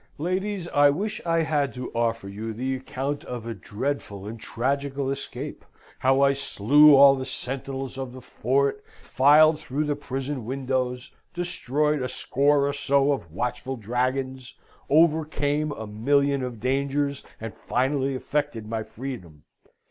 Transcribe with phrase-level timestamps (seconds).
[0.17, 5.11] Ladies, I wish I had to offer you the account of a dreadful and tragical
[5.11, 5.63] escape;
[5.99, 12.01] how I slew all the sentinels of the fort; filed through the prison windows, destroyed
[12.01, 14.55] a score or so of watchful dragons,
[14.89, 19.43] overcame a million of dangers, and finally effected my freedom.